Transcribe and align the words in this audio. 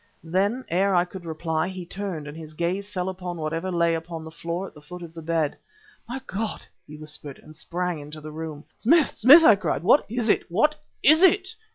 Then, 0.23 0.65
ere 0.69 0.95
I 0.95 1.05
could 1.05 1.25
reply, 1.25 1.67
he 1.67 1.85
turned, 1.85 2.27
and 2.27 2.35
his 2.35 2.55
gaze 2.55 2.89
fell 2.89 3.07
upon 3.07 3.37
whatever 3.37 3.71
lay 3.71 3.93
upon 3.93 4.23
the 4.23 4.31
floor 4.31 4.65
at 4.65 4.73
the 4.73 4.81
foot 4.81 5.03
of 5.03 5.13
the 5.13 5.21
bed. 5.21 5.55
"My 6.09 6.19
God!" 6.25 6.65
he 6.87 6.97
whispered 6.97 7.37
and 7.37 7.55
sprang 7.55 7.99
into 7.99 8.19
the 8.19 8.31
room. 8.31 8.63
"Smith! 8.77 9.15
Smith!" 9.15 9.43
I 9.43 9.53
cried, 9.55 9.83
"what 9.83 10.05
is 10.09 10.27
it? 10.27 10.49
what 10.51 10.75
is 11.03 11.21
it?" 11.21 11.49